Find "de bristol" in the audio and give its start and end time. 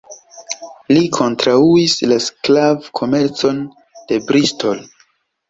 4.09-4.83